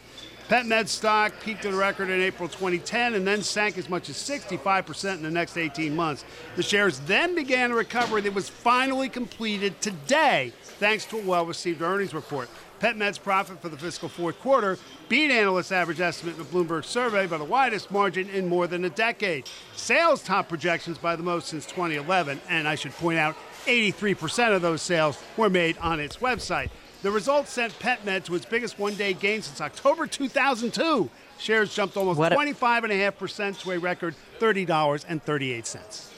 PetMed 0.49 0.87
stock 0.87 1.33
peaked 1.41 1.65
at 1.65 1.73
a 1.73 1.75
record 1.75 2.11
in 2.11 2.21
April 2.21 2.47
2010 2.47 3.15
and 3.15 3.25
then 3.25 3.41
sank 3.41 3.79
as 3.79 3.89
much 3.89 4.09
as 4.09 4.15
65% 4.15 5.15
in 5.15 5.23
the 5.23 5.31
next 5.31 5.57
18 5.57 5.95
months. 5.95 6.23
The 6.55 6.61
shares 6.61 6.99
then 6.99 7.33
began 7.33 7.71
a 7.71 7.75
recovery 7.75 8.21
that 8.21 8.33
was 8.35 8.47
finally 8.47 9.09
completed 9.09 9.81
today, 9.81 10.53
thanks 10.63 11.05
to 11.05 11.17
a 11.17 11.21
well 11.23 11.47
received 11.47 11.81
earnings 11.81 12.13
report. 12.13 12.47
PetMed's 12.79 13.17
profit 13.17 13.59
for 13.59 13.69
the 13.69 13.77
fiscal 13.77 14.07
fourth 14.07 14.39
quarter 14.39 14.77
beat 15.09 15.31
analysts' 15.31 15.71
average 15.71 15.99
estimate 15.99 16.37
in 16.37 16.43
the 16.43 16.49
Bloomberg 16.49 16.85
survey 16.85 17.25
by 17.25 17.39
the 17.39 17.43
widest 17.43 17.89
margin 17.89 18.29
in 18.29 18.47
more 18.47 18.67
than 18.67 18.85
a 18.85 18.89
decade. 18.91 19.49
Sales 19.75 20.21
top 20.21 20.47
projections 20.47 20.99
by 20.99 21.15
the 21.15 21.23
most 21.23 21.47
since 21.47 21.65
2011, 21.65 22.39
and 22.49 22.67
I 22.67 22.75
should 22.75 22.91
point 22.91 23.17
out 23.17 23.35
83% 23.65 24.55
of 24.55 24.61
those 24.61 24.83
sales 24.83 25.17
were 25.37 25.49
made 25.49 25.75
on 25.79 25.99
its 25.99 26.17
website. 26.17 26.69
The 27.05 27.11
results 27.11 27.51
sent 27.51 27.77
PetMed 27.77 28.23
to 28.23 28.33
its 28.33 28.47
biggest 28.47 28.79
one 28.79 28.95
day 28.95 29.13
gain 29.13 29.43
since 29.43 29.61
October 29.61 30.07
2002. 30.07 31.07
Shares 31.37 31.75
jumped 31.75 31.95
almost 31.97 32.19
25.5% 32.19 33.59
to 33.61 33.71
a 33.73 33.77
record 33.77 34.15
$30.38. 34.39 36.14